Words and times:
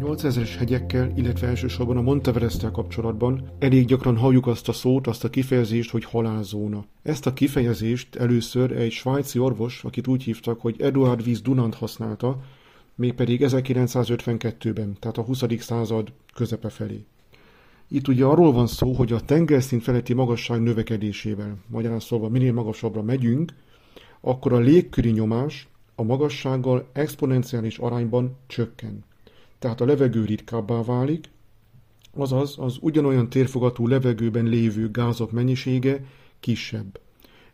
8000-es 0.00 0.54
hegyekkel, 0.58 1.12
illetve 1.16 1.46
elsősorban 1.46 1.96
a 1.96 2.02
monteverest 2.02 2.70
kapcsolatban 2.70 3.50
elég 3.58 3.86
gyakran 3.86 4.16
halljuk 4.16 4.46
azt 4.46 4.68
a 4.68 4.72
szót, 4.72 5.06
azt 5.06 5.24
a 5.24 5.30
kifejezést, 5.30 5.90
hogy 5.90 6.04
halálzóna. 6.04 6.84
Ezt 7.02 7.26
a 7.26 7.32
kifejezést 7.32 8.16
először 8.16 8.72
egy 8.72 8.90
svájci 8.90 9.38
orvos, 9.38 9.84
akit 9.84 10.06
úgy 10.06 10.22
hívtak, 10.22 10.60
hogy 10.60 10.80
Eduard 10.80 11.26
Wies 11.26 11.42
Dunant 11.42 11.74
használta, 11.74 12.40
mégpedig 12.94 13.40
1952-ben, 13.44 14.96
tehát 15.00 15.18
a 15.18 15.22
20. 15.22 15.42
század 15.58 16.12
közepe 16.34 16.68
felé. 16.68 17.04
Itt 17.88 18.08
ugye 18.08 18.24
arról 18.24 18.52
van 18.52 18.66
szó, 18.66 18.92
hogy 18.92 19.12
a 19.12 19.20
tengerszint 19.20 19.82
feletti 19.82 20.14
magasság 20.14 20.62
növekedésével, 20.62 21.56
magyarán 21.66 22.00
szólva 22.00 22.28
minél 22.28 22.52
magasabbra 22.52 23.02
megyünk, 23.02 23.52
akkor 24.20 24.52
a 24.52 24.58
légköri 24.58 25.10
nyomás 25.10 25.68
a 25.94 26.02
magassággal 26.02 26.88
exponenciális 26.92 27.78
arányban 27.78 28.36
csökken. 28.46 29.04
Tehát 29.64 29.80
a 29.80 29.84
levegő 29.84 30.24
ritkábbá 30.24 30.82
válik, 30.82 31.30
azaz 32.12 32.54
az 32.58 32.76
ugyanolyan 32.80 33.28
térfogatú 33.28 33.86
levegőben 33.86 34.44
lévő 34.44 34.90
gázok 34.90 35.32
mennyisége 35.32 36.04
kisebb. 36.40 37.00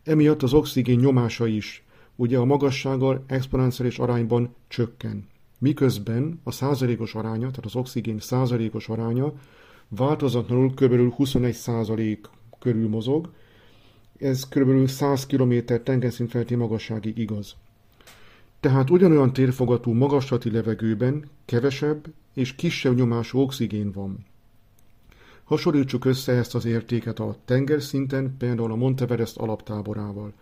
Emiatt 0.03 0.43
az 0.43 0.53
oxigén 0.53 0.99
nyomása 0.99 1.47
is 1.47 1.83
ugye 2.15 2.37
a 2.37 2.45
magassággal 2.45 3.23
exponenciális 3.27 3.99
arányban 3.99 4.55
csökken. 4.67 5.27
Miközben 5.57 6.39
a 6.43 6.51
százalékos 6.51 7.15
aránya, 7.15 7.49
tehát 7.49 7.65
az 7.65 7.75
oxigén 7.75 8.19
százalékos 8.19 8.89
aránya 8.89 9.33
változatlanul 9.87 10.73
kb. 10.73 11.13
21 11.13 11.53
százalék 11.53 12.29
körül 12.59 12.89
mozog, 12.89 13.29
ez 14.17 14.47
kb. 14.47 14.87
100 14.87 15.25
km 15.25 15.53
tengerszint 15.83 16.29
feletti 16.29 16.55
magasságig 16.55 17.17
igaz. 17.17 17.55
Tehát 18.61 18.89
ugyanolyan 18.89 19.33
térfogatú 19.33 19.91
magaslati 19.91 20.51
levegőben 20.51 21.29
kevesebb 21.45 22.13
és 22.33 22.55
kisebb 22.55 22.95
nyomású 22.95 23.39
oxigén 23.39 23.91
van. 23.91 24.25
Hasonlítsuk 25.43 26.05
össze 26.05 26.31
ezt 26.31 26.55
az 26.55 26.65
értéket 26.65 27.19
a 27.19 27.35
tengerszinten, 27.45 28.35
például 28.37 28.71
a 28.71 28.75
Monteverest 28.75 29.37
alaptáborával. 29.37 30.33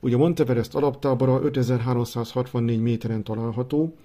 Ugye 0.00 0.14
a 0.14 0.18
Monteverest 0.18 0.74
alaptábora 0.74 1.40
5364 1.42 2.80
méteren 2.80 3.22
található, 3.22 3.96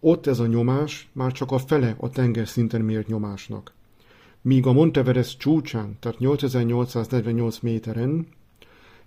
ott 0.00 0.26
ez 0.26 0.38
a 0.38 0.46
nyomás 0.46 1.08
már 1.12 1.32
csak 1.32 1.50
a 1.50 1.58
fele 1.58 1.94
a 1.98 2.10
tengerszinten 2.10 2.80
mért 2.80 3.06
nyomásnak. 3.06 3.72
Míg 4.42 4.66
a 4.66 4.72
Monteverest 4.72 5.38
csúcsán, 5.38 5.96
tehát 6.00 6.18
8848 6.18 7.58
méteren, 7.58 8.26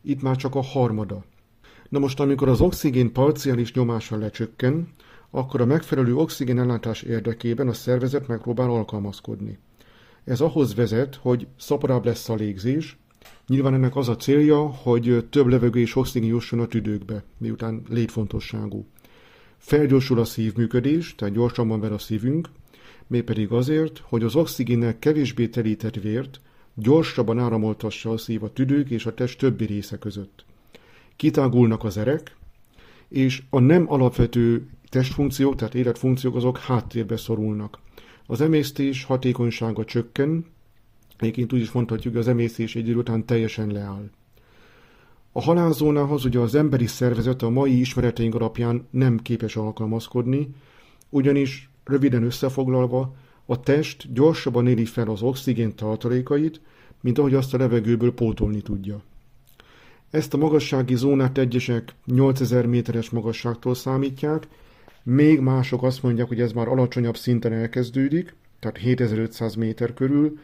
itt 0.02 0.21
már 0.21 0.36
csak 0.36 0.55
a 0.55 0.61
harmada. 0.61 1.23
Na 1.92 2.00
most, 2.00 2.20
amikor 2.20 2.50
az 2.50 2.61
oxigén 2.61 3.11
parciális 3.11 3.73
nyomása 3.73 4.17
lecsökken, 4.17 4.88
akkor 5.30 5.61
a 5.61 5.66
megfelelő 5.66 6.16
oxigénellátás 6.16 7.02
érdekében 7.02 7.67
a 7.67 7.73
szervezet 7.73 8.28
megpróbál 8.28 8.70
alkalmazkodni. 8.70 9.59
Ez 10.23 10.42
ahhoz 10.42 10.75
vezet, 10.75 11.16
hogy 11.16 11.48
szaporább 11.58 12.06
lesz 12.06 12.30
a 12.30 12.36
légzés, 12.36 12.98
Nyilván 13.48 13.73
ennek 13.73 13.95
az 13.95 14.09
a 14.09 14.16
célja, 14.16 14.59
hogy 14.59 15.25
több 15.30 15.48
levegő 15.48 15.80
és 15.80 15.95
oxigén 15.95 16.30
jusson 16.30 16.59
a 16.59 16.67
tüdőkbe, 16.67 17.23
miután 17.38 17.83
létfontosságú. 17.89 18.86
Felgyorsul 19.58 20.20
a 20.20 20.26
szívműködés, 20.26 21.16
tehát 21.16 21.33
gyorsabban 21.33 21.80
ver 21.80 21.92
a 21.92 21.98
szívünk, 21.98 22.50
mégpedig 23.08 23.52
azért, 23.52 24.02
hogy 24.03 24.23
az 24.23 24.36
oxigénnel 24.36 25.00
kevésbé 25.00 25.48
telített 25.48 25.95
vért 25.95 26.42
gyorsabban 26.73 27.39
áramoltassa 27.39 28.11
a 28.11 28.17
szív 28.17 28.44
a 28.44 28.53
tüdők 28.53 28.89
és 28.89 29.05
a 29.05 29.14
test 29.14 29.39
többi 29.39 29.66
része 29.66 29.98
között. 29.98 30.45
Kitágulnak 31.22 31.83
az 31.83 31.97
erek, 31.97 32.36
és 33.08 33.44
a 33.50 33.59
nem 33.59 33.91
alapvető 33.91 34.69
testfunkciók, 34.89 35.55
tehát 35.55 35.75
életfunkciók 35.75 36.36
azok 36.36 36.58
háttérbe 36.58 37.17
szorulnak. 37.17 37.80
Az 38.25 38.41
emésztés 38.41 39.03
hatékonysága 39.03 39.86
csökken, 39.86 40.45
egyébként 41.17 41.53
úgy 41.53 41.59
is 41.59 41.72
mondhatjuk, 41.72 42.16
az 42.16 42.27
emésztés 42.27 42.75
egy 42.75 42.88
idő 42.88 42.97
után 42.97 43.26
teljesen 43.26 43.71
leáll. 43.71 44.09
A 45.32 45.42
halálzónához 45.42 46.26
ugye 46.26 46.39
az 46.39 46.55
emberi 46.55 46.87
szervezet 46.87 47.42
a 47.42 47.49
mai 47.49 47.80
ismereteink 47.80 48.36
alapján 48.36 48.88
nem 48.89 49.17
képes 49.17 49.55
alkalmazkodni, 49.55 50.49
ugyanis 51.09 51.70
röviden 51.83 52.23
összefoglalva 52.23 53.15
a 53.45 53.59
test 53.59 54.14
gyorsabban 54.14 54.67
éli 54.67 54.86
fel 54.86 55.08
az 55.08 55.21
oxigén 55.21 55.76
tartalékait, 55.76 56.61
mint 57.02 57.17
ahogy 57.17 57.33
azt 57.33 57.53
a 57.53 57.58
levegőből 57.58 58.14
pótolni 58.14 58.61
tudja. 58.61 59.03
Ezt 60.11 60.33
a 60.33 60.38
magassági 60.38 60.95
zónát 60.95 61.38
egyesek 61.38 61.95
8000 62.05 62.66
méteres 62.66 63.10
magasságtól 63.10 63.76
számítják, 63.76 64.48
még 65.04 65.39
mások 65.39 65.83
azt 65.83 66.04
mondják, 66.04 66.27
hogy 66.27 66.42
ez 66.42 66.52
már 66.52 66.67
alacsonyabb 66.67 67.17
szinten 67.17 67.54
elkezdődik, 67.54 68.36
tehát 68.60 68.77
7500 68.77 69.55
méter 69.55 69.94
körül, 69.94 70.39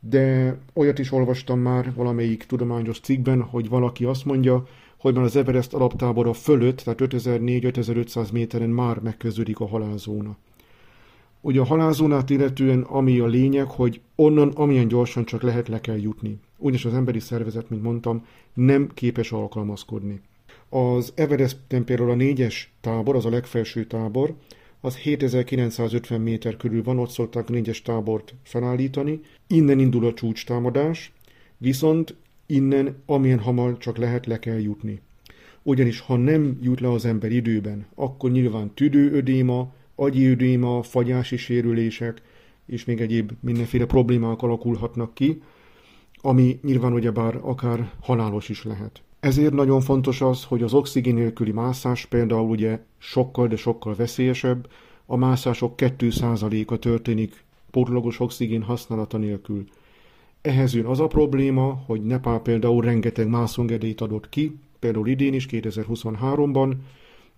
de 0.00 0.56
olyat 0.74 0.98
is 0.98 1.12
olvastam 1.12 1.58
már 1.58 1.94
valamelyik 1.94 2.44
tudományos 2.44 3.00
cikkben, 3.00 3.42
hogy 3.42 3.68
valaki 3.68 4.04
azt 4.04 4.24
mondja, 4.24 4.66
hogy 4.96 5.14
már 5.14 5.24
az 5.24 5.36
Everest 5.36 5.74
alaptábora 5.74 6.32
fölött, 6.32 6.76
tehát 6.76 7.00
5400-5500 7.02 8.32
méteren 8.32 8.68
már 8.68 8.98
megkezdődik 8.98 9.60
a 9.60 9.68
halálzóna. 9.68 10.36
Ugye 11.44 11.60
a 11.60 11.64
halálzónát 11.64 12.30
illetően 12.30 12.80
ami 12.80 13.18
a 13.18 13.26
lényeg, 13.26 13.66
hogy 13.66 14.00
onnan 14.14 14.48
amilyen 14.48 14.88
gyorsan 14.88 15.24
csak 15.24 15.42
lehet 15.42 15.68
le 15.68 15.80
kell 15.80 15.98
jutni. 15.98 16.38
Ugyanis 16.58 16.84
az 16.84 16.94
emberi 16.94 17.20
szervezet, 17.20 17.70
mint 17.70 17.82
mondtam, 17.82 18.26
nem 18.54 18.90
képes 18.94 19.32
alkalmazkodni. 19.32 20.20
Az 20.68 21.12
Everesten 21.14 21.84
például 21.84 22.10
a 22.10 22.14
négyes 22.14 22.72
tábor, 22.80 23.16
az 23.16 23.24
a 23.24 23.30
legfelső 23.30 23.84
tábor, 23.84 24.34
az 24.80 24.96
7950 24.96 26.20
méter 26.20 26.56
körül 26.56 26.82
van, 26.82 26.98
ott 26.98 27.10
szokták 27.10 27.48
négyes 27.48 27.82
tábort 27.82 28.34
felállítani. 28.42 29.20
Innen 29.46 29.78
indul 29.78 30.06
a 30.06 30.14
csúcs 30.14 30.46
támadás, 30.46 31.12
viszont 31.58 32.14
innen 32.46 33.02
amilyen 33.06 33.38
hamar 33.38 33.78
csak 33.78 33.96
lehet 33.96 34.26
le 34.26 34.38
kell 34.38 34.60
jutni. 34.60 35.00
Ugyanis 35.62 36.00
ha 36.00 36.16
nem 36.16 36.58
jut 36.60 36.80
le 36.80 36.90
az 36.90 37.04
ember 37.04 37.32
időben, 37.32 37.86
akkor 37.94 38.30
nyilván 38.30 38.70
tüdőödéma, 38.74 39.72
agyi 39.94 40.26
ödéma, 40.26 40.82
fagyási 40.82 41.36
sérülések, 41.36 42.22
és 42.66 42.84
még 42.84 43.00
egyéb 43.00 43.32
mindenféle 43.40 43.86
problémák 43.86 44.42
alakulhatnak 44.42 45.14
ki, 45.14 45.42
ami 46.20 46.58
nyilván 46.62 46.92
ugyebár 46.92 47.38
akár 47.42 47.92
halálos 48.00 48.48
is 48.48 48.64
lehet. 48.64 49.02
Ezért 49.20 49.52
nagyon 49.52 49.80
fontos 49.80 50.20
az, 50.20 50.44
hogy 50.44 50.62
az 50.62 50.74
oxigén 50.74 51.14
nélküli 51.14 51.52
mászás 51.52 52.06
például 52.06 52.48
ugye 52.48 52.80
sokkal, 52.98 53.46
de 53.46 53.56
sokkal 53.56 53.94
veszélyesebb, 53.94 54.68
a 55.06 55.16
mászások 55.16 55.74
2%-a 55.76 56.76
történik 56.76 57.44
pótlagos 57.70 58.20
oxigén 58.20 58.62
használata 58.62 59.18
nélkül. 59.18 59.64
Ehhez 60.40 60.74
jön 60.74 60.84
az 60.84 61.00
a 61.00 61.06
probléma, 61.06 61.82
hogy 61.86 62.02
Nepál 62.04 62.40
például 62.40 62.82
rengeteg 62.82 63.28
mászongedélyt 63.28 64.00
adott 64.00 64.28
ki, 64.28 64.58
például 64.78 65.08
idén 65.08 65.34
is, 65.34 65.46
2023-ban, 65.50 66.74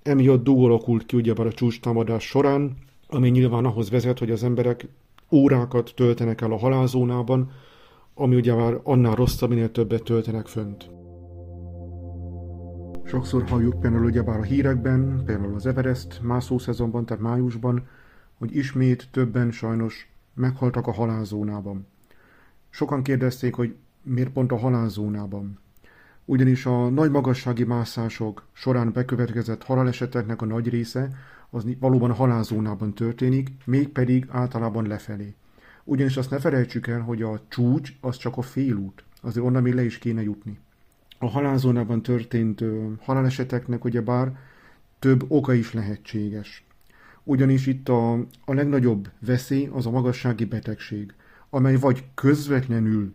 emiatt 0.05 0.45
dugó 0.45 0.65
alakult 0.65 1.07
ki 1.07 1.17
ugyebár 1.17 1.47
a 1.47 1.53
csúcstámadás 1.53 2.27
során, 2.27 2.77
ami 3.09 3.29
nyilván 3.29 3.65
ahhoz 3.65 3.91
vezet, 3.91 4.19
hogy 4.19 4.31
az 4.31 4.43
emberek 4.43 4.89
órákat 5.31 5.93
töltenek 5.97 6.41
el 6.41 6.53
a 6.53 6.59
halálzónában, 6.59 7.51
ami 8.15 8.37
ugye 8.37 8.55
már 8.55 8.81
annál 8.83 9.15
rosszabb, 9.15 9.49
minél 9.49 9.71
többet 9.71 10.03
töltenek 10.03 10.47
fönt. 10.47 10.91
Sokszor 13.05 13.49
halljuk 13.49 13.81
például 13.81 14.05
ugyebár 14.05 14.39
a 14.39 14.43
hírekben, 14.43 15.23
például 15.25 15.55
az 15.55 15.67
Everest 15.67 16.23
mászószezonban, 16.23 17.07
tehát 17.07 17.23
májusban, 17.23 17.87
hogy 18.39 18.57
ismét 18.57 19.09
többen 19.11 19.51
sajnos 19.51 20.09
meghaltak 20.35 20.87
a 20.87 20.93
halálzónában. 20.93 21.87
Sokan 22.71 23.03
kérdezték, 23.03 23.55
hogy 23.55 23.75
miért 24.03 24.31
pont 24.31 24.53
a 24.53 24.57
halálzónában. 24.57 25.59
Ugyanis 26.25 26.67
a 26.67 26.89
nagy 26.89 27.11
magassági 27.11 27.65
mászások 27.65 28.47
során 28.53 28.93
bekövetkezett 28.93 29.65
haláleseteknek 29.65 30.43
a 30.43 30.47
nagy 30.47 30.69
része 30.69 31.09
az 31.51 31.67
valóban 31.81 32.13
halálzónában 32.13 32.95
történik, 32.95 33.51
mégpedig 33.65 34.27
általában 34.31 34.87
lefelé. 34.87 35.35
Ugyanis 35.85 36.17
azt 36.17 36.31
ne 36.31 36.39
felejtsük 36.39 36.87
el, 36.87 37.01
hogy 37.01 37.23
a 37.23 37.41
csúcs 37.49 37.93
az 38.01 38.17
csak 38.17 38.37
a 38.37 38.43
félút, 38.43 39.05
azért 39.21 39.47
onnan 39.47 39.63
még 39.63 39.75
le 39.75 39.85
is 39.85 39.99
kéne 39.99 40.23
jutni 40.23 40.59
a 41.25 41.29
halálzónában 41.29 42.03
történt 42.03 42.65
haláleseteknek 43.01 43.85
ugyebár 43.85 44.37
több 44.99 45.25
oka 45.29 45.53
is 45.53 45.73
lehetséges. 45.73 46.65
Ugyanis 47.23 47.67
itt 47.67 47.89
a, 47.89 48.13
a 48.45 48.53
legnagyobb 48.55 49.11
veszély 49.19 49.69
az 49.73 49.87
a 49.87 49.91
magassági 49.91 50.45
betegség, 50.45 51.15
amely 51.51 51.77
vagy 51.77 52.05
közvetlenül 52.15 53.15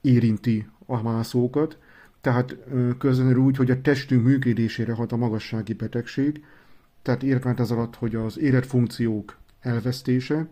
érinti 0.00 0.66
a 0.86 1.02
mászókat, 1.02 1.78
tehát 2.22 2.56
közvetlenül 2.98 3.42
úgy, 3.42 3.56
hogy 3.56 3.70
a 3.70 3.80
testünk 3.80 4.24
működésére 4.24 4.92
hat 4.92 5.12
a 5.12 5.16
magassági 5.16 5.72
betegség, 5.72 6.44
tehát 7.02 7.22
értment 7.22 7.60
ez 7.60 7.70
alatt, 7.70 7.94
hogy 7.96 8.14
az 8.14 8.38
életfunkciók 8.38 9.36
elvesztése, 9.60 10.48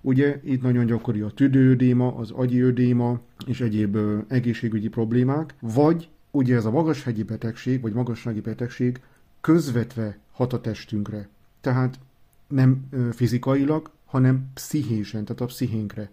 Ugye 0.00 0.40
itt 0.44 0.62
nagyon 0.62 0.86
gyakori 0.86 1.20
a 1.20 1.30
tüdőödéma, 1.30 2.16
az 2.16 2.30
agyi 2.30 2.60
ödéma 2.60 3.20
és 3.46 3.60
egyéb 3.60 3.98
egészségügyi 4.28 4.88
problémák, 4.88 5.54
vagy 5.60 6.08
ugye 6.30 6.56
ez 6.56 6.64
a 6.64 6.70
magashegyi 6.70 7.22
betegség, 7.22 7.80
vagy 7.80 7.92
magassági 7.92 8.40
betegség 8.40 9.00
közvetve 9.40 10.18
hat 10.32 10.52
a 10.52 10.60
testünkre. 10.60 11.28
Tehát 11.60 11.98
nem 12.46 12.88
fizikailag, 13.12 13.90
hanem 14.04 14.50
pszichésen, 14.54 15.24
tehát 15.24 15.40
a 15.40 15.46
pszichénkre. 15.46 16.10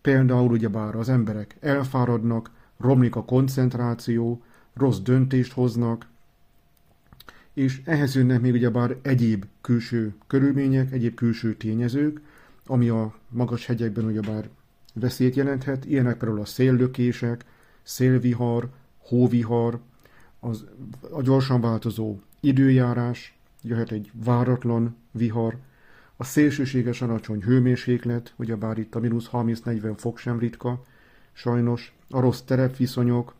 Például 0.00 0.50
ugyebár 0.50 0.94
az 0.96 1.08
emberek 1.08 1.56
elfáradnak, 1.60 2.50
romlik 2.78 3.16
a 3.16 3.24
koncentráció, 3.24 4.42
rossz 4.74 4.98
döntést 4.98 5.52
hoznak, 5.52 6.06
és 7.52 7.80
ehhez 7.84 8.14
jönnek 8.14 8.40
még 8.40 8.52
ugyebár 8.52 8.96
egyéb 9.02 9.44
külső 9.60 10.14
körülmények, 10.26 10.92
egyéb 10.92 11.14
külső 11.14 11.54
tényezők, 11.54 12.20
ami 12.66 12.88
a 12.88 13.14
magas 13.28 13.66
hegyekben 13.66 14.04
ugyebár 14.04 14.48
veszélyt 14.94 15.34
jelenthet, 15.34 15.84
ilyenek 15.84 16.16
például 16.16 16.40
a 16.40 16.44
széllökések, 16.44 17.44
szélvihar, 17.82 18.68
hóvihar, 18.98 19.80
az, 20.40 20.64
a 21.10 21.22
gyorsan 21.22 21.60
változó 21.60 22.18
időjárás, 22.40 23.38
jöhet 23.62 23.90
egy 23.90 24.10
váratlan 24.24 24.96
vihar, 25.10 25.56
a 26.16 26.24
szélsőséges 26.24 27.02
alacsony 27.02 27.42
hőmérséklet, 27.42 28.34
ugyebár 28.36 28.78
itt 28.78 28.94
a 28.94 29.00
mínusz 29.00 29.28
30-40 29.32 29.92
fok 29.96 30.18
sem 30.18 30.38
ritka, 30.38 30.82
sajnos, 31.32 31.94
a 32.14 32.20
rossz 32.20 32.40
terepviszonyok, 32.40 33.34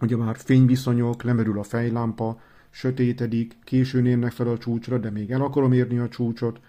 ugyebár 0.00 0.36
fényviszonyok, 0.36 1.22
lemerül 1.22 1.58
a 1.58 1.62
fejlámpa, 1.62 2.40
sötétedik, 2.70 3.56
későn 3.64 4.06
érnek 4.06 4.32
fel 4.32 4.48
a 4.48 4.58
csúcsra, 4.58 4.98
de 4.98 5.10
még 5.10 5.30
el 5.30 5.42
akarom 5.42 5.72
érni 5.72 5.98
a 5.98 6.08
csúcsot. 6.08 6.60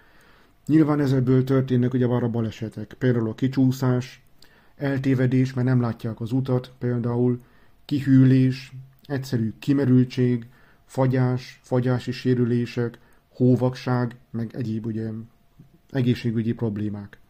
Nyilván 0.66 1.00
ezekből 1.00 1.44
történnek 1.44 1.94
ugyebár 1.94 2.22
a 2.22 2.28
balesetek, 2.28 2.94
például 2.98 3.28
a 3.28 3.34
kicsúszás, 3.34 4.22
eltévedés, 4.76 5.52
mert 5.52 5.66
nem 5.66 5.80
látják 5.80 6.20
az 6.20 6.32
utat, 6.32 6.72
például 6.78 7.42
kihűlés, 7.84 8.72
egyszerű 9.02 9.52
kimerültség, 9.58 10.46
fagyás, 10.84 11.60
fagyási 11.62 12.12
sérülések, 12.12 12.98
hóvakság, 13.28 14.16
meg 14.30 14.50
egyéb 14.54 14.86
ugye 14.86 15.10
egészségügyi 15.90 16.52
problémák. 16.52 17.21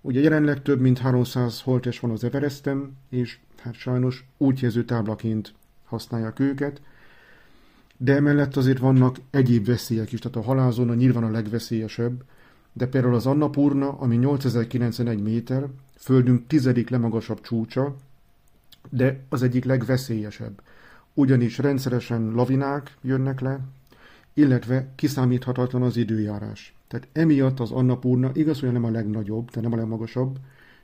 Ugye 0.00 0.20
jelenleg 0.20 0.62
több 0.62 0.80
mint 0.80 0.98
300 0.98 1.60
holtes 1.60 2.00
van 2.00 2.10
az 2.10 2.24
Everestem, 2.24 2.96
és 3.08 3.38
hát 3.62 3.74
sajnos 3.74 4.24
útjelző 4.36 4.84
táblaként 4.84 5.54
használják 5.84 6.38
őket, 6.38 6.80
de 7.96 8.14
emellett 8.14 8.56
azért 8.56 8.78
vannak 8.78 9.16
egyéb 9.30 9.66
veszélyek 9.66 10.12
is, 10.12 10.18
tehát 10.18 10.36
a 10.36 10.42
halálzóna 10.42 10.94
nyilván 10.94 11.24
a 11.24 11.30
legveszélyesebb, 11.30 12.22
de 12.72 12.86
például 12.86 13.14
az 13.14 13.26
Annapurna, 13.26 13.88
ami 13.98 14.16
8091 14.16 15.22
méter, 15.22 15.66
földünk 15.96 16.46
tizedik 16.46 16.88
lemagasabb 16.88 17.40
csúcsa, 17.40 17.96
de 18.90 19.20
az 19.28 19.42
egyik 19.42 19.64
legveszélyesebb. 19.64 20.62
Ugyanis 21.14 21.58
rendszeresen 21.58 22.30
lavinák 22.30 22.96
jönnek 23.02 23.40
le, 23.40 23.60
illetve 24.34 24.88
kiszámíthatatlan 24.94 25.82
az 25.82 25.96
időjárás. 25.96 26.74
Tehát 26.90 27.08
emiatt 27.12 27.60
az 27.60 27.70
Annapurna 27.70 28.30
igaz, 28.34 28.60
hogy 28.60 28.72
nem 28.72 28.84
a 28.84 28.90
legnagyobb, 28.90 29.50
de 29.50 29.60
nem 29.60 29.72
a 29.72 29.76
legmagasabb 29.76 30.38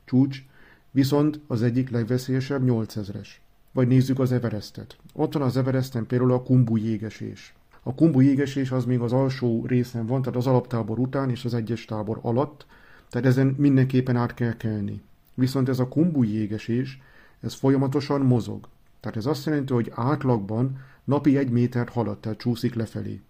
csúcs, 0.05 0.45
viszont 0.91 1.41
az 1.47 1.63
egyik 1.63 1.91
legveszélyesebb 1.91 2.63
8000-es. 2.67 3.29
Vagy 3.73 3.89
nézzük 3.89 4.19
az 4.19 4.33
Everestet. 4.33 4.97
Ott 5.13 5.33
van 5.33 5.43
az 5.43 5.57
Everesten 5.57 6.07
például 6.07 6.33
a 6.33 6.43
Kumbu 6.43 6.77
jégesés. 6.77 7.55
A 7.83 7.95
Kumbu 7.95 8.21
jégesés 8.21 8.71
az 8.71 8.85
még 8.85 9.01
az 9.01 9.13
alsó 9.13 9.67
részen 9.67 10.07
van, 10.07 10.23
tehát 10.23 10.39
az 10.39 10.47
alaptábor 10.47 10.99
után 10.99 11.31
és 11.31 11.45
az 11.45 11.55
egyes 11.55 11.85
tábor 11.85 12.19
alatt, 12.23 12.67
tehát 13.11 13.27
ezen 13.27 13.55
mindenképpen 13.59 14.17
át 14.17 14.35
kell 14.35 14.57
kelni. 14.57 15.03
Viszont 15.35 15.69
ez 15.69 15.79
a 15.79 15.89
Kumbu 15.89 16.23
jégesés, 16.23 17.01
ez 17.41 17.55
folyamatosan 17.55 18.21
mozog. 18.21 18.69
Tehát 19.01 19.17
ez 19.17 19.27
azt 19.27 19.47
jelenti, 19.47 19.73
hogy 19.73 19.93
átlagban 19.95 20.79
napi 21.05 21.37
egy 21.37 21.51
métert 21.51 21.93
halad, 21.93 22.19
tehát 22.19 22.39
csúszik 22.39 22.75
lefelé. 22.75 23.21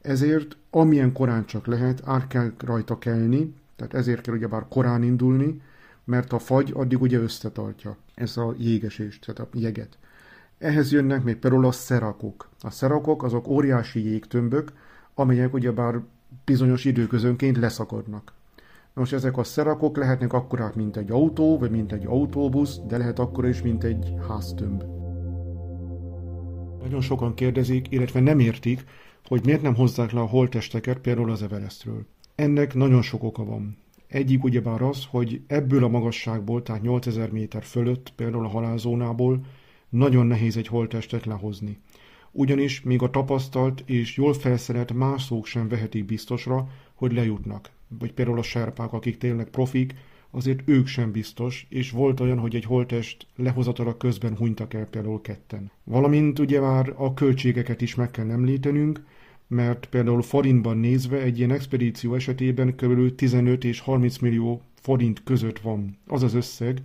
Ezért 0.00 0.56
amilyen 0.70 1.12
korán 1.12 1.46
csak 1.46 1.66
lehet, 1.66 2.02
át 2.04 2.26
kell 2.26 2.52
rajta 2.58 2.98
kelni, 2.98 3.54
tehát 3.76 3.94
ezért 3.94 4.20
kell 4.20 4.34
ugyebár 4.34 4.66
korán 4.68 5.02
indulni, 5.02 5.60
mert 6.04 6.32
a 6.32 6.38
fagy 6.38 6.72
addig 6.74 7.00
ugye 7.00 7.18
összetartja 7.18 7.96
ez 8.14 8.36
a 8.36 8.54
jégesést, 8.58 9.26
tehát 9.26 9.52
a 9.52 9.58
jeget. 9.58 9.98
Ehhez 10.58 10.92
jönnek 10.92 11.24
még 11.24 11.36
például 11.36 11.66
a 11.66 11.72
szerakok. 11.72 12.48
A 12.60 12.70
szerakok 12.70 13.22
azok 13.22 13.48
óriási 13.48 14.04
jégtömbök, 14.04 14.72
amelyek 15.14 15.54
ugyebár 15.54 16.00
bizonyos 16.44 16.84
időközönként 16.84 17.56
leszakadnak. 17.56 18.32
Most 18.94 19.12
ezek 19.12 19.36
a 19.36 19.44
szerakok 19.44 19.96
lehetnek 19.96 20.32
akkorák, 20.32 20.74
mint 20.74 20.96
egy 20.96 21.10
autó, 21.10 21.58
vagy 21.58 21.70
mint 21.70 21.92
egy 21.92 22.06
autóbusz, 22.06 22.78
de 22.88 22.96
lehet 22.96 23.18
akkor 23.18 23.46
is, 23.46 23.62
mint 23.62 23.84
egy 23.84 24.14
háztömb. 24.28 24.82
Nagyon 26.82 27.00
sokan 27.00 27.34
kérdezik, 27.34 27.90
illetve 27.90 28.20
nem 28.20 28.38
értik, 28.38 28.84
hogy 29.28 29.44
miért 29.44 29.62
nem 29.62 29.74
hozzák 29.74 30.12
le 30.12 30.20
a 30.20 30.26
holtesteket 30.26 30.98
például 30.98 31.30
az 31.30 31.42
Everestről. 31.42 32.06
Ennek 32.34 32.74
nagyon 32.74 33.02
sok 33.02 33.22
oka 33.22 33.44
van. 33.44 33.76
Egyik 34.06 34.44
ugyebár 34.44 34.82
az, 34.82 35.04
hogy 35.10 35.40
ebből 35.46 35.84
a 35.84 35.88
magasságból, 35.88 36.62
tehát 36.62 36.82
8000 36.82 37.30
méter 37.30 37.64
fölött, 37.64 38.12
például 38.16 38.44
a 38.44 38.48
halálzónából, 38.48 39.40
nagyon 39.88 40.26
nehéz 40.26 40.56
egy 40.56 40.66
holtestet 40.66 41.26
lehozni. 41.26 41.78
Ugyanis 42.30 42.82
még 42.82 43.02
a 43.02 43.10
tapasztalt 43.10 43.82
és 43.86 44.16
jól 44.16 44.34
felszerelt 44.34 44.92
mászók 44.92 45.46
sem 45.46 45.68
vehetik 45.68 46.04
biztosra, 46.04 46.68
hogy 46.94 47.12
lejutnak. 47.12 47.70
Vagy 47.98 48.12
például 48.12 48.38
a 48.38 48.42
serpák, 48.42 48.92
akik 48.92 49.18
tényleg 49.18 49.48
profik, 49.48 49.94
azért 50.30 50.60
ők 50.64 50.86
sem 50.86 51.12
biztos, 51.12 51.66
és 51.68 51.90
volt 51.90 52.20
olyan, 52.20 52.38
hogy 52.38 52.54
egy 52.54 52.64
holtest 52.64 53.26
lehozatala 53.36 53.96
közben 53.96 54.36
hunytak 54.36 54.74
el 54.74 54.86
például 54.86 55.20
ketten. 55.20 55.70
Valamint 55.84 56.38
ugye 56.38 56.60
már 56.60 56.92
a 56.96 57.14
költségeket 57.14 57.80
is 57.80 57.94
meg 57.94 58.10
kell 58.10 58.30
említenünk, 58.30 59.02
mert 59.48 59.86
például 59.86 60.22
forintban 60.22 60.78
nézve 60.78 61.18
egy 61.20 61.38
ilyen 61.38 61.50
expedíció 61.50 62.14
esetében 62.14 62.74
kb. 62.74 63.14
15 63.14 63.64
és 63.64 63.80
30 63.80 64.18
millió 64.18 64.62
forint 64.74 65.22
között 65.24 65.58
van 65.58 65.98
az 66.06 66.22
az 66.22 66.34
összeg, 66.34 66.82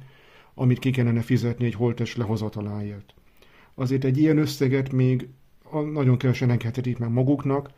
amit 0.54 0.80
ki 0.80 0.90
kellene 0.90 1.22
fizetni 1.22 1.66
egy 1.66 1.74
holtes 1.74 2.16
lehozataláért. 2.16 3.14
Azért 3.76 4.04
egy 4.04 4.18
ilyen 4.18 4.38
összeget 4.38 4.92
még 4.92 5.28
nagyon 5.94 6.18
kevesen 6.18 6.50
engedhetik 6.50 6.98
meg 6.98 7.12
maguknak, 7.12 7.70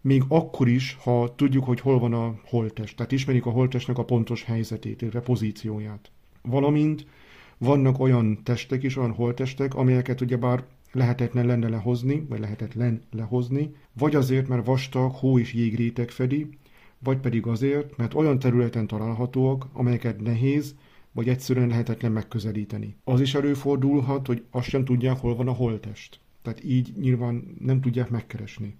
még 0.00 0.22
akkor 0.28 0.68
is, 0.68 0.96
ha 1.02 1.34
tudjuk, 1.34 1.64
hogy 1.64 1.80
hol 1.80 1.98
van 1.98 2.12
a 2.12 2.34
holtest, 2.44 2.96
tehát 2.96 3.12
ismerik 3.12 3.46
a 3.46 3.50
holtestnek 3.50 3.98
a 3.98 4.04
pontos 4.04 4.44
helyzetét, 4.44 5.02
illetve 5.02 5.20
pozícióját. 5.20 6.10
Valamint 6.42 7.06
vannak 7.58 7.98
olyan 7.98 8.42
testek 8.42 8.82
is, 8.82 8.96
olyan 8.96 9.12
holtestek, 9.12 9.74
amelyeket 9.74 10.20
ugyebár 10.20 10.64
lehetetlen 10.92 11.46
lenne 11.46 11.68
lehozni, 11.68 12.26
vagy 12.28 12.40
lehetetlen 12.40 13.02
lehozni, 13.10 13.74
vagy 13.92 14.14
azért, 14.14 14.48
mert 14.48 14.66
vastag 14.66 15.12
hó 15.12 15.38
és 15.38 15.52
jégréteg 15.52 16.10
fedi, 16.10 16.48
vagy 16.98 17.18
pedig 17.18 17.46
azért, 17.46 17.96
mert 17.96 18.14
olyan 18.14 18.38
területen 18.38 18.86
találhatóak, 18.86 19.66
amelyeket 19.72 20.20
nehéz, 20.20 20.74
vagy 21.12 21.28
egyszerűen 21.28 21.68
lehetetlen 21.68 22.12
megközelíteni. 22.12 22.96
Az 23.04 23.20
is 23.20 23.34
előfordulhat, 23.34 24.26
hogy 24.26 24.44
azt 24.50 24.68
sem 24.68 24.84
tudják, 24.84 25.16
hol 25.16 25.36
van 25.36 25.48
a 25.48 25.52
holtest. 25.52 26.20
Tehát 26.42 26.64
így 26.64 26.92
nyilván 27.00 27.56
nem 27.58 27.80
tudják 27.80 28.10
megkeresni. 28.10 28.76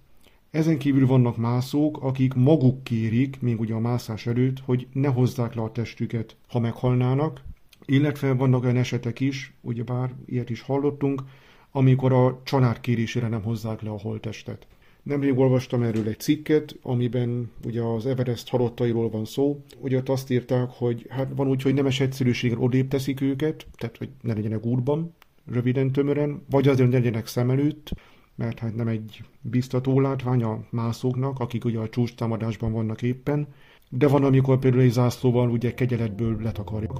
Ezen 0.51 0.77
kívül 0.77 1.07
vannak 1.07 1.37
mászók, 1.37 1.97
akik 2.03 2.33
maguk 2.33 2.83
kérik, 2.83 3.41
még 3.41 3.59
ugye 3.59 3.73
a 3.73 3.79
mászás 3.79 4.27
előtt, 4.27 4.59
hogy 4.59 4.87
ne 4.93 5.07
hozzák 5.07 5.53
le 5.53 5.61
a 5.61 5.71
testüket, 5.71 6.35
ha 6.47 6.59
meghalnának, 6.59 7.41
illetve 7.85 8.33
vannak 8.33 8.63
olyan 8.63 8.77
esetek 8.77 9.19
is, 9.19 9.53
ugyebár 9.61 10.13
ilyet 10.25 10.49
is 10.49 10.61
hallottunk, 10.61 11.23
amikor 11.71 12.13
a 12.13 12.41
család 12.43 12.79
kérésére 12.79 13.27
nem 13.27 13.43
hozzák 13.43 13.81
le 13.81 13.89
a 13.89 13.99
holtestet. 13.99 14.67
Nemrég 15.03 15.37
olvastam 15.37 15.81
erről 15.81 16.07
egy 16.07 16.19
cikket, 16.19 16.75
amiben 16.81 17.51
ugye 17.65 17.81
az 17.81 18.05
Everest 18.05 18.49
halottairól 18.49 19.09
van 19.09 19.25
szó. 19.25 19.63
Ugye 19.79 19.97
ott 19.97 20.09
azt 20.09 20.31
írták, 20.31 20.69
hogy 20.69 21.05
hát 21.09 21.31
van 21.35 21.47
úgy, 21.47 21.61
hogy 21.61 21.73
nemes 21.73 21.99
egyszerűséggel 21.99 22.57
odébb 22.57 22.87
teszik 22.87 23.21
őket, 23.21 23.67
tehát 23.77 23.97
hogy 23.97 24.09
ne 24.21 24.33
legyenek 24.33 24.65
útban, 24.65 25.13
röviden, 25.45 25.91
tömören, 25.91 26.45
vagy 26.49 26.67
azért, 26.67 26.89
hogy 26.89 26.93
legyenek 26.93 27.27
szem 27.27 27.49
előtt, 27.49 27.91
mert 28.35 28.59
hát 28.59 28.75
nem 28.75 28.87
egy 28.87 29.23
biztató 29.41 29.99
látvány 29.99 30.43
a 30.43 30.63
mászóknak, 30.69 31.39
akik 31.39 31.65
ugye 31.65 31.79
a 31.79 31.89
csúcs 31.89 32.15
támadásban 32.15 32.71
vannak 32.71 33.01
éppen, 33.01 33.47
de 33.89 34.07
van, 34.07 34.23
amikor 34.23 34.59
például 34.59 34.83
egy 34.83 34.91
zászlóval 34.91 35.49
ugye 35.49 35.73
kegyeletből 35.73 36.41
letakarják. 36.41 36.91